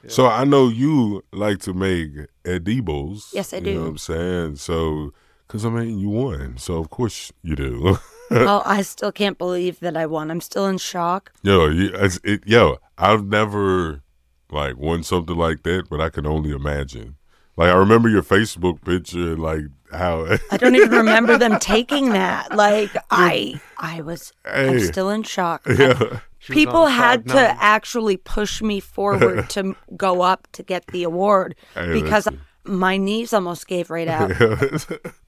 [0.08, 2.10] So I know you like to make
[2.44, 3.30] edibles.
[3.34, 3.80] Yes, I You know do.
[3.80, 4.56] what I'm saying?
[4.56, 5.12] So
[5.46, 7.98] because I mean you won, so of course you do.
[8.30, 10.30] well, oh, I still can't believe that I won.
[10.30, 11.32] I'm still in shock.
[11.42, 14.02] yo, you, it's- it, yo, I've never
[14.50, 17.16] like won something like that, but I can only imagine.
[17.56, 20.26] Like I remember your Facebook picture, and like how.
[20.50, 22.54] I don't even remember them taking that.
[22.54, 24.32] Like I, I was.
[24.44, 25.62] I'm still in shock.
[25.78, 26.20] yeah.
[26.48, 27.56] People had to nine.
[27.58, 32.28] actually push me forward to go up to get the award Hey, because
[32.64, 34.30] my knees almost gave right out.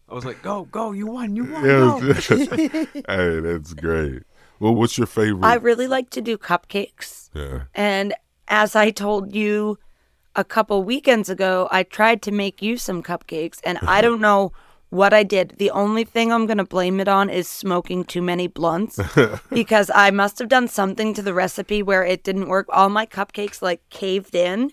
[0.09, 1.65] I was like, go, go, you won, you won.
[1.65, 1.99] Yeah, go.
[3.09, 4.23] hey, that's great.
[4.59, 5.45] Well, what's your favorite?
[5.47, 7.31] I really like to do cupcakes.
[7.35, 7.65] yeah.
[7.75, 8.15] And
[8.49, 9.79] as I told you
[10.35, 14.53] a couple weekends ago, I tried to make you some cupcakes, and I don't know
[14.91, 15.57] what I did.
[15.59, 18.99] The only thing I'm going to blame it on is smoking too many blunts
[19.51, 22.67] because I must have done something to the recipe where it didn't work.
[22.71, 24.73] All my cupcakes like caved in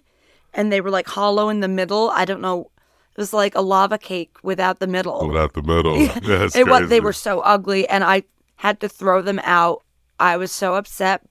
[0.53, 2.09] and they were like hollow in the middle.
[2.11, 2.71] I don't know.
[3.15, 5.25] It was like a lava cake without the middle.
[5.27, 5.95] Without the middle.
[6.23, 8.23] That's It was, they were so ugly, and I
[8.57, 9.83] had to throw them out.
[10.19, 11.21] I was so upset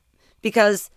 [0.42, 0.90] because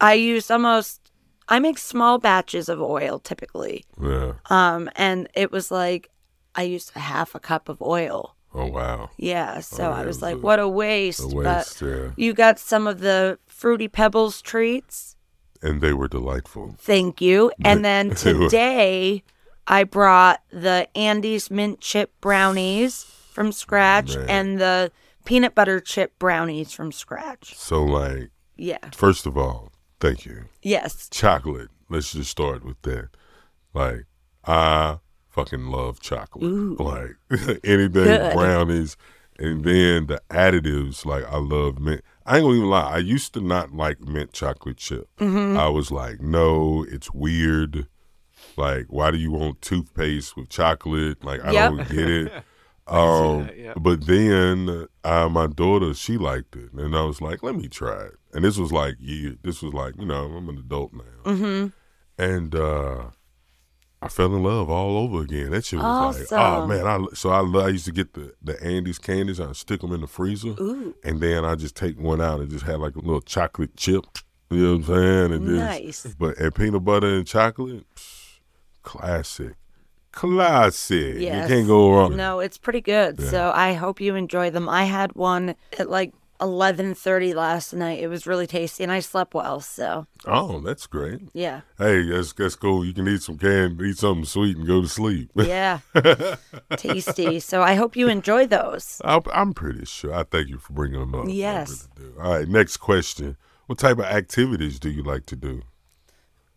[0.00, 1.00] I used almost.
[1.48, 4.32] I make small batches of oil typically, Yeah.
[4.50, 6.10] um, and it was like
[6.56, 8.34] I used a half a cup of oil.
[8.52, 9.10] Oh wow.
[9.16, 11.80] Yeah, so Oh, I yeah, was like, a- "What a waste!" A waste.
[11.82, 12.08] yeah.
[12.08, 15.14] But you got some of the fruity pebbles treats.
[15.62, 16.74] And they were delightful.
[16.78, 17.52] Thank you.
[17.64, 19.22] And then today,
[19.68, 24.28] I brought the Andes mint chip brownies from scratch Man.
[24.30, 24.92] and the
[25.24, 27.54] peanut butter chip brownies from scratch.
[27.56, 28.90] So like, Yeah.
[28.94, 30.44] first of all, thank you.
[30.62, 31.08] Yes.
[31.10, 31.68] Chocolate.
[31.88, 33.08] Let's just start with that.
[33.74, 34.06] Like,
[34.44, 34.98] I
[35.28, 36.44] fucking love chocolate.
[36.44, 36.76] Ooh.
[36.78, 37.16] Like
[37.64, 38.34] anything Good.
[38.34, 38.96] brownies,
[39.38, 41.04] and then the additives.
[41.04, 42.02] Like I love mint.
[42.24, 42.90] I ain't gonna even lie.
[42.94, 45.08] I used to not like mint chocolate chip.
[45.18, 45.58] Mm-hmm.
[45.58, 47.86] I was like, no, it's weird.
[48.56, 51.24] Like, why do you want toothpaste with chocolate?
[51.24, 51.70] Like, I Yep.
[51.70, 52.32] don't get it.
[52.88, 53.74] Um, yeah.
[53.76, 58.04] but then uh, my daughter, she liked it, and I was like, let me try
[58.04, 58.14] it.
[58.32, 59.34] And this was like year.
[59.42, 62.22] This was like, you know, I'm an adult now, Mm-hmm.
[62.22, 63.06] and uh,
[64.00, 65.50] I fell in love all over again.
[65.50, 66.86] That shit was like, oh man!
[66.86, 69.40] I so I, I used to get the the Andes candies.
[69.40, 70.94] I stick them in the freezer, Ooh.
[71.02, 74.04] and then I just take one out and just have like a little chocolate chip.
[74.48, 75.32] You know what I'm saying?
[75.32, 76.06] And Nice.
[76.16, 78.15] But and peanut butter and chocolate, psh,
[78.86, 79.54] classic,
[80.12, 81.16] classic.
[81.18, 81.50] Yes.
[81.50, 82.16] You can't go wrong.
[82.16, 83.20] No, it's pretty good.
[83.20, 84.68] So I hope you enjoy them.
[84.68, 87.98] I had one at like 11:30 last night.
[87.98, 89.60] It was really tasty and I slept well.
[89.60, 91.20] So, Oh, that's great.
[91.32, 91.62] yeah.
[91.78, 92.84] Hey, that's that's cool.
[92.84, 95.30] You can eat some candy, eat something sweet, and go to sleep.
[95.36, 95.80] Yeah.
[96.76, 97.40] tasty.
[97.40, 99.00] So I hope you enjoy those.
[99.04, 100.14] I, I'm pretty sure.
[100.14, 101.26] I thank you for bringing them up.
[101.28, 101.88] Yes.
[101.98, 102.12] really.
[102.20, 103.36] All right, next question.
[103.66, 105.62] What type of activities do you like to do?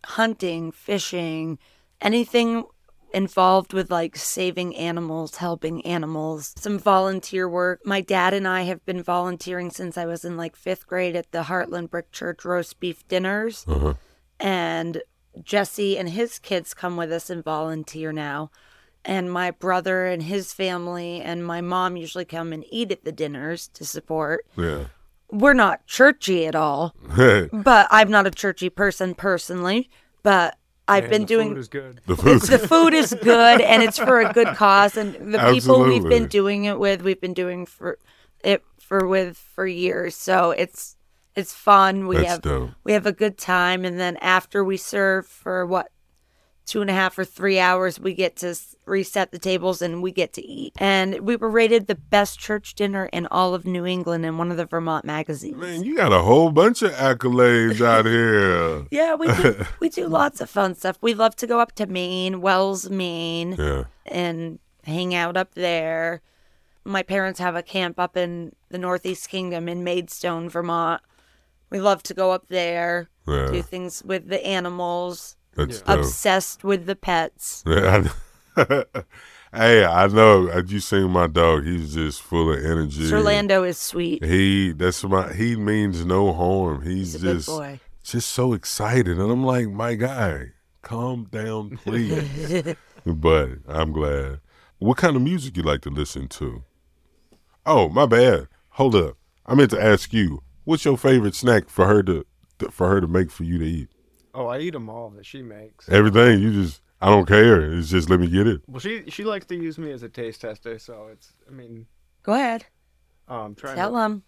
[0.04, 1.58] hunting, fishing,
[2.00, 2.64] anything
[3.12, 7.80] involved with like saving animals, helping animals, some volunteer work.
[7.84, 11.30] My dad and I have been volunteering since I was in like fifth grade at
[11.32, 13.64] the Hartland Brick Church roast beef dinners.
[13.68, 13.94] Uh-huh.
[14.38, 15.02] And
[15.42, 18.50] Jesse and his kids come with us and volunteer now.
[19.04, 23.12] And my brother and his family and my mom usually come and eat at the
[23.12, 24.46] dinners to support.
[24.56, 24.84] Yeah.
[25.30, 26.94] We're not churchy at all,
[27.52, 29.88] but I'm not a churchy person personally.
[30.22, 30.58] But
[30.90, 32.00] I've Man, been the doing food is good.
[32.06, 32.40] food.
[32.42, 36.26] the food is good and it's for a good cause and the people we've been
[36.26, 37.98] doing it with we've been doing for
[38.44, 40.96] it for with for years so it's
[41.36, 42.70] it's fun we That's have dope.
[42.84, 45.90] we have a good time and then after we serve for what
[46.70, 48.54] two and a half or three hours, we get to
[48.86, 50.72] reset the tables and we get to eat.
[50.78, 54.52] And we were rated the best church dinner in all of New England in one
[54.52, 55.56] of the Vermont magazines.
[55.56, 58.86] Man, you got a whole bunch of accolades out here.
[58.92, 60.96] Yeah, we do, we do lots of fun stuff.
[61.00, 63.84] We love to go up to Maine, Wells, Maine, Yeah.
[64.06, 66.22] and hang out up there.
[66.84, 71.02] My parents have a camp up in the Northeast Kingdom in Maidstone, Vermont.
[71.68, 73.48] We love to go up there, Yeah.
[73.50, 75.98] do things with the animals, That's dope.
[75.98, 77.64] obsessed with the pets.
[77.66, 78.08] Yeah,
[78.56, 78.84] I-
[79.52, 80.46] hey, I know.
[80.48, 81.64] Have you seen my dog?
[81.64, 83.06] He's just full of energy.
[83.06, 84.24] Sir Lando is sweet.
[84.24, 86.82] He that's my he means no harm.
[86.82, 87.80] He's, He's a good just boy.
[88.02, 92.74] just so excited, and I'm like, my guy, calm down, please.
[93.06, 94.40] but I'm glad.
[94.78, 96.64] What kind of music you like to listen to?
[97.66, 98.48] Oh, my bad.
[98.70, 99.16] Hold up.
[99.44, 102.24] I meant to ask you, what's your favorite snack for her to,
[102.60, 103.88] to for her to make for you to eat?
[104.34, 105.88] Oh, I eat them all that she makes.
[105.88, 107.60] Everything you just I don't care.
[107.72, 108.60] It's just let me get it.
[108.68, 111.32] Well, she she likes to use me as a taste tester, so it's.
[111.48, 111.86] I mean,
[112.22, 112.66] Go ahead.
[113.28, 113.96] um, trying Tell to.
[113.96, 114.22] them.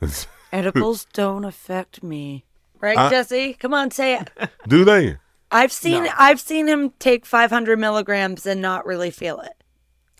[0.52, 2.44] Edibles don't affect me.
[2.80, 3.54] Right, I- Jesse?
[3.54, 4.30] Come on, say it.
[4.66, 5.18] Do they?
[5.52, 6.10] I've seen No.
[6.16, 9.52] I've seen him take 500 milligrams and not really feel it.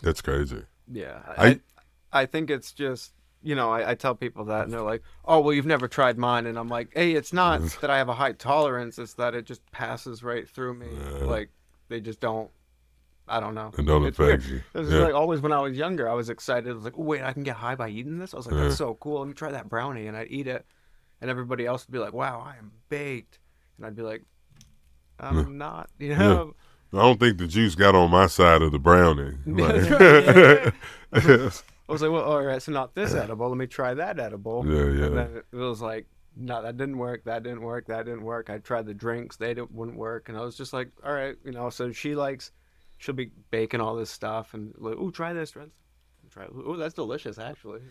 [0.03, 0.65] That's crazy.
[0.91, 1.61] Yeah, I- I,
[2.23, 5.41] I think it's just you know I, I tell people that and they're like, oh
[5.41, 8.15] well, you've never tried mine, and I'm like, hey, it's not that I have a
[8.15, 10.89] high tolerance; it's that it just passes right through me.
[11.23, 11.51] Like
[11.89, 12.51] they just don't.
[13.29, 13.71] I don't know.
[13.79, 14.65] It don't It's affect weird.
[14.75, 14.81] you.
[14.81, 14.99] Was Yeah.
[15.01, 16.69] like always when I was younger, I was excited.
[16.69, 18.35] I was like, oh, wait, I can get high by eating this.
[18.35, 19.21] I was like, that's so cool.
[19.21, 20.67] Let me try that brownie, and I'd eat it,
[21.21, 23.39] and everybody else would be like, wow, I am baked,
[23.77, 24.25] and I'd be like,
[25.21, 25.91] I'm not.
[26.01, 26.55] You know.
[26.93, 29.37] I don't think the juice got on my side of the brownie.
[29.47, 30.75] Like-
[31.91, 33.49] I was like, well, all right, so not this edible.
[33.49, 34.65] Let me try that edible.
[34.65, 35.07] Yeah, yeah.
[35.07, 37.25] And then it was like, no, that didn't work.
[37.25, 37.89] That didn't work.
[37.89, 38.49] That didn't work.
[38.49, 39.37] I tried the drinks.
[39.37, 40.29] They didn't, wouldn't work.
[40.29, 41.69] And I was just like, all right, you know.
[41.69, 42.53] So she likes,
[42.99, 45.51] she'll be baking all this stuff and like, oh, try this.
[45.51, 45.73] Try this.
[46.33, 46.47] Try.
[46.65, 47.81] Oh, that's delicious, actually.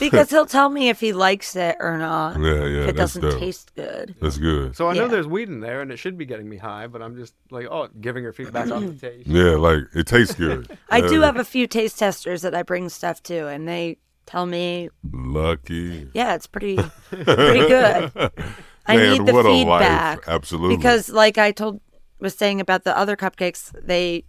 [0.00, 2.40] Because he'll tell me if he likes it or not.
[2.40, 3.38] yeah, yeah, if it doesn't dope.
[3.38, 4.14] taste good.
[4.22, 4.74] That's good.
[4.74, 5.08] So I know Yeah.
[5.08, 6.86] there's weed in there, and it should be getting me high.
[6.86, 9.26] But I'm just like, oh, giving her feedback on the taste.
[9.28, 10.78] Yeah, like it tastes good.
[10.88, 13.98] I do Uh, have a few taste testers that I bring stuff to, and they
[14.24, 16.08] tell me, lucky.
[16.14, 16.76] yeah, it's pretty
[17.10, 18.12] pretty good.
[18.86, 20.28] I Man, need the what a feedback life.
[20.28, 20.76] Absolutely.
[20.76, 21.80] because, like I told
[22.18, 24.24] was saying about the other cupcakes, they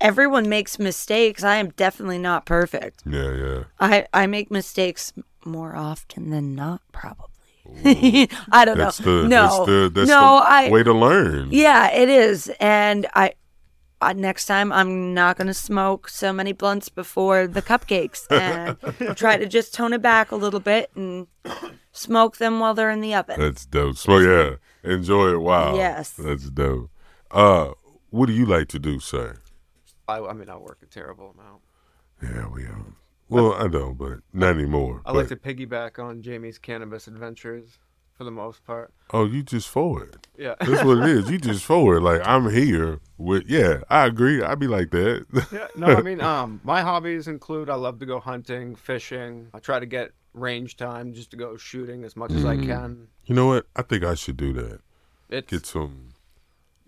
[0.00, 1.42] everyone makes mistakes.
[1.44, 3.02] I am definitely not perfect.
[3.06, 3.64] yeah, yeah.
[3.78, 5.12] I I make mistakes
[5.44, 7.26] more often than not, probably.
[8.50, 9.22] I don't That's know.
[9.22, 11.48] the no, that's the that's no, the I way to learn.
[11.52, 13.34] yeah, it is, and I.
[14.02, 19.36] Uh, next time, I'm not gonna smoke so many blunts before the cupcakes, and try
[19.36, 21.26] to just tone it back a little bit and
[21.92, 23.38] smoke them while they're in the oven.
[23.38, 23.98] That's dope.
[23.98, 25.40] So yeah, enjoy it.
[25.42, 25.76] Wow.
[25.76, 26.12] Yes.
[26.12, 26.90] That's dope.
[27.30, 27.72] Uh,
[28.08, 29.36] what do you like to do, sir?
[30.10, 31.62] I, I mean, I work a terrible amount.
[32.22, 32.84] Yeah, we are.
[33.28, 35.02] Well, I don't, but not anymore.
[35.06, 37.78] I like to piggyback on Jamie's cannabis adventures
[38.12, 38.92] for the most part.
[39.12, 40.26] Oh, you just forward.
[40.36, 40.56] Yeah.
[40.60, 41.30] That's what it is.
[41.30, 42.02] You just forward.
[42.02, 43.44] Like I'm here with.
[43.48, 44.42] Yeah, I agree.
[44.42, 45.26] I'd be like that.
[45.52, 49.46] Yeah, no, I mean, um, my hobbies include I love to go hunting, fishing.
[49.54, 53.06] I try to get range time just to go shooting as much as I can.
[53.26, 53.66] you know what?
[53.76, 54.80] I think I should do that.
[55.30, 56.09] It's Get some.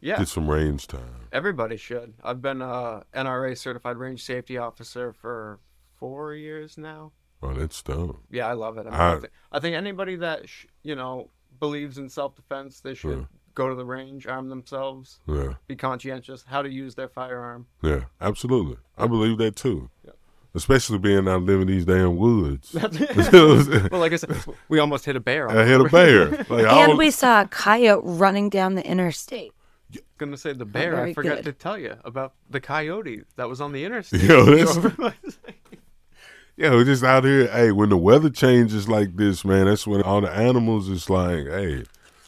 [0.03, 1.29] Yeah, Get some range time.
[1.33, 2.13] everybody should.
[2.23, 5.59] I've been uh, a NRA certified range safety officer for
[5.99, 7.13] four years now.
[7.43, 8.21] Oh, that's dope.
[8.31, 8.87] Yeah, I love it.
[8.87, 12.35] I, mean, I- I, think, I think anybody that sh- you know believes in self
[12.37, 13.25] defense, they should Yeah.
[13.55, 15.55] go to the range, arm themselves, Yeah.
[15.67, 17.67] be conscientious, how to use their firearm.
[17.83, 18.77] Yeah, absolutely.
[18.99, 19.89] I believe that too.
[20.55, 22.75] Especially being out living these damn woods.
[23.33, 24.37] Well, like I said,
[24.69, 25.49] we almost hit a bear.
[25.51, 26.29] I hit a bear.
[26.51, 29.53] Like, And don't- we saw a coyote running down the interstate.
[30.19, 31.01] Gonna say the bear.
[31.03, 31.45] I forgot good.
[31.47, 34.23] to tell you about the coyote that was on the interstate.
[34.23, 35.37] Yo, that's-
[36.57, 37.47] yeah, we're just out here.
[37.49, 41.47] Hey, when the weather changes like this, man, that's when all the animals is like,
[41.47, 41.85] hey,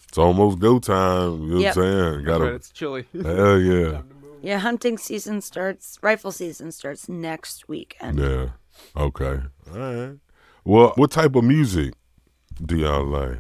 [0.09, 1.43] it's almost go time.
[1.43, 1.77] You know Yep.
[1.77, 2.25] what I'm saying?
[2.25, 3.07] Gotta, it's chilly.
[3.23, 4.03] hell yeah.
[4.43, 5.99] Yeah, hunting season starts.
[6.03, 8.19] Rifle season starts next weekend.
[8.19, 8.49] Yeah.
[8.97, 9.41] Okay.
[9.73, 10.17] All right.
[10.65, 11.95] Well, what type of music
[12.65, 13.39] do y'all like?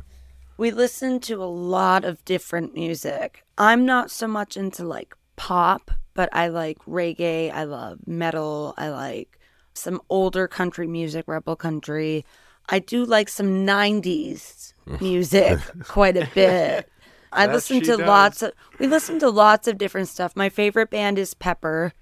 [0.56, 3.44] We listen to a lot of different music.
[3.58, 7.52] I'm not so much into like pop, but I like reggae.
[7.52, 8.74] I love metal.
[8.76, 9.38] I like
[9.74, 12.24] some older country music, rebel country.
[12.68, 16.88] I do like some 90s music quite a bit.
[17.32, 18.00] I listen to does.
[18.00, 20.36] lots of we listen to lots of different stuff.
[20.36, 21.92] My favorite band is Pepper.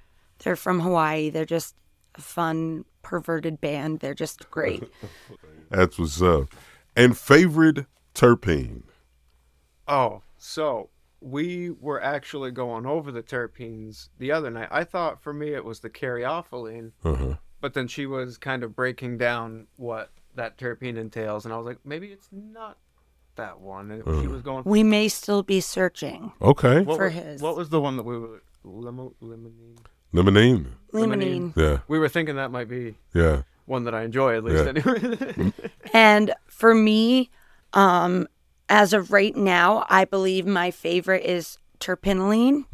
[0.41, 1.31] They're from Hawaii.
[1.31, 1.75] They're just
[2.17, 4.01] a fun perverted band.
[4.01, 4.85] They're just great.
[5.71, 6.49] That's what's up.
[6.95, 8.83] And favorite terpene?
[9.89, 10.89] Oh, so
[11.21, 14.69] we were actually going over the terpenes the other night.
[14.71, 17.35] I thought for me it was the caryophyllene, Uh-huh.
[17.61, 21.67] but then she was kind of breaking down what that terpene entails, and I was
[21.67, 22.79] like, maybe it's not
[23.37, 23.91] that one.
[23.91, 24.63] And she was going.
[24.65, 26.33] We may still be searching.
[26.41, 26.81] Okay.
[26.83, 27.43] What for was, his.
[27.43, 29.79] What was the one that we were limo, limonene?
[30.13, 30.67] Lemonine.
[30.93, 31.57] Limonene.
[31.57, 31.79] Yeah.
[31.89, 33.43] We were thinking that might be Yeah.
[33.65, 34.65] one that I enjoy at least.
[34.65, 34.93] Yeah.
[35.39, 35.53] Anyway.
[35.95, 37.31] And for me,
[37.73, 38.29] um,
[38.69, 42.65] as of right now, I believe my favorite is terpinolene.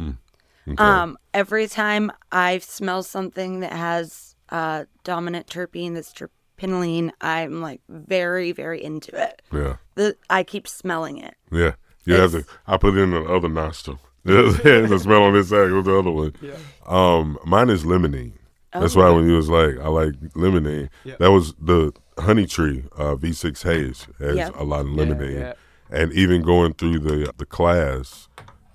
[0.69, 0.77] Okay.
[0.77, 7.81] Um, every time I smell something that has uh, dominant terpene that's terpinolene, I'm like
[7.89, 9.43] very, very into it.
[9.53, 9.77] yeah.
[9.95, 11.35] The, I keep smelling it.
[11.51, 11.75] Yeah.
[12.05, 12.45] You have to.
[12.67, 13.99] I put it in the other nostril.
[14.25, 16.35] the smell on this side with the other one.
[16.41, 16.57] Yeah.
[16.87, 18.35] Um, mine is lemonade.
[18.73, 20.91] That's why when you was like, I like lemonade.
[21.05, 21.15] Yeah.
[21.21, 22.85] That was the honey tree.
[22.97, 24.51] Uh, V6 Haze has Yeah.
[24.55, 25.53] a lot of lemonade, yeah.
[25.91, 28.29] and even going through the the class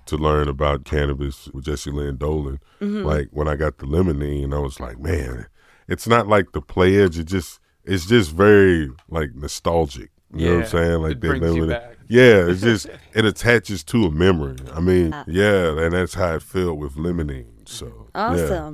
[0.06, 2.58] to learn about cannabis with Jesse Lynn Dolan.
[2.80, 3.04] Mm-hmm.
[3.06, 5.46] Like when I got the lemonade, and I was like, man,
[5.88, 7.18] it's not like the pledge.
[7.18, 10.10] It just it's just very like nostalgic.
[10.34, 11.02] You know what I'm saying?
[11.02, 11.68] Like It that brings you lemonade.
[11.82, 11.96] back.
[12.08, 14.56] Yeah, it's just it attaches to a memory.
[14.74, 17.68] I mean, yeah, and that's how it felt with lemonade.
[17.68, 18.70] So yeah.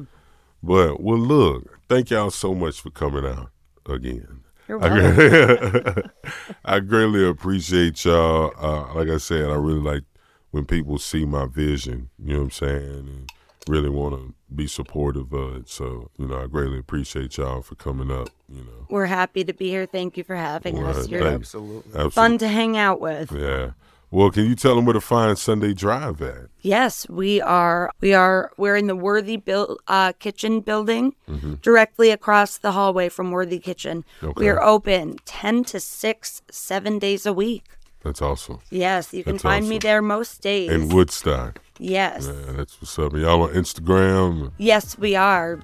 [0.62, 0.88] Awesome.
[0.96, 3.51] But well, look, thank y'all so much for coming out
[3.87, 4.42] again.
[4.68, 6.11] You're I, welcome.
[6.64, 8.53] I greatly appreciate y'all.
[8.59, 10.05] Uh, like I said, I really like
[10.53, 12.11] when people see my vision.
[12.18, 13.33] You know what I'm saying, and
[13.68, 15.68] really want to be supportive of it.
[15.68, 18.29] So you know, I greatly appreciate y'all for coming up.
[18.49, 19.87] You know, We're happy to be here.
[19.87, 21.09] Thank you for having Well, us.
[21.09, 21.83] You're thank- Absolutely.
[21.88, 22.11] Absolutely.
[22.11, 23.33] fun to hang out with.
[23.33, 23.73] Yeah.
[24.12, 26.46] Well, can you tell them where to find Sunday Drive at?
[26.62, 27.92] Yes, we are.
[28.01, 28.51] We are.
[28.57, 31.55] We're in the Worthy Build uh, Kitchen building, Mm-hmm.
[31.62, 34.05] directly across the hallway from Worthy Kitchen.
[34.23, 34.33] Okay.
[34.37, 37.64] We are open ten to six, seven days a week.
[38.03, 38.59] That's awesome.
[38.70, 40.70] Yes, you can That's find me there most days.
[40.73, 41.61] In Woodstock.
[41.79, 43.12] yes, Yeah, that's what's up.
[43.12, 44.53] Y'all on Instagram?
[44.59, 45.61] yes, we are.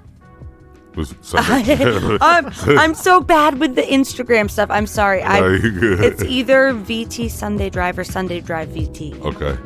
[0.97, 2.19] Was something?
[2.23, 4.71] I'm, I'm so bad with the Instagram stuff.
[4.71, 5.23] I'm sorry.
[5.23, 9.21] I, No, it's either VT Sunday Drive or Sunday Drive VT.
[9.23, 9.57] Okay.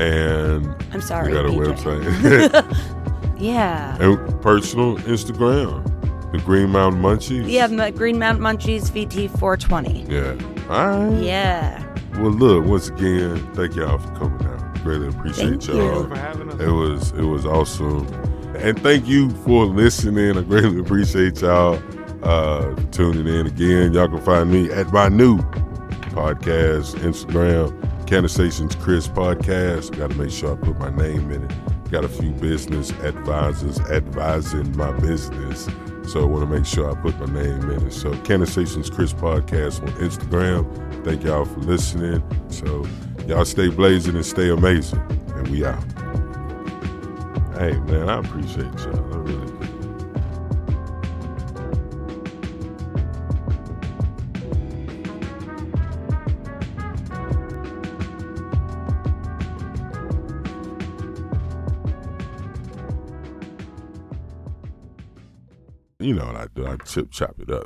[0.00, 1.32] And I'm sorry.
[1.32, 1.74] you got a BJ.
[1.74, 2.98] website.
[3.38, 3.96] Yeah.
[4.02, 5.84] and personal Instagram.
[6.32, 7.48] The Green Mountain Munchies.
[7.48, 10.04] Yeah, the Green Mountain Munchies VT 420.
[10.12, 10.32] Yeah.
[10.68, 11.22] All right.
[11.22, 11.84] Yeah.
[12.18, 14.84] Well, look, once again, thank y'all for coming out.
[14.84, 16.02] Really appreciate Thank y'all.
[16.02, 16.08] you.
[16.08, 16.60] for having us.
[16.60, 18.06] It was it was awesome.
[18.58, 20.36] And thank you for listening.
[20.36, 21.80] I greatly appreciate y'all
[22.24, 23.92] uh tuning in again.
[23.92, 25.38] Y'all can find me at my new
[26.10, 27.70] podcast, Instagram,
[28.06, 29.96] Cannasations Kris Podcast.
[29.96, 31.90] Gotta make sure I put my name in it.
[31.90, 35.68] Got a few business advisors advising my business.
[36.08, 37.92] So I want to make sure I put my name in it.
[37.92, 41.04] So Cannasations Kris Podcast on Instagram.
[41.04, 42.22] Thank y'all for listening.
[42.48, 42.86] So
[43.26, 45.00] y'all stay blazing and stay amazing.
[45.36, 45.84] And we out.
[47.58, 49.12] Hey man, I appreciate y'all.
[49.12, 49.64] I really do.
[65.98, 66.64] You know what I do?
[66.64, 67.56] I chip chop it up.